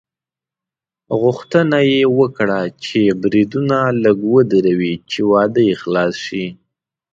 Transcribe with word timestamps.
غوښتنه 1.21 1.77
یې 1.91 2.01
وکړه 2.19 2.61
چې 2.85 2.99
بریدونه 3.21 3.77
لږ 4.03 4.17
ودروي 4.33 4.93
چې 5.11 5.19
واده 5.31 5.61
یې 5.67 5.75
خلاص 5.81 6.13
شي. 6.25 6.45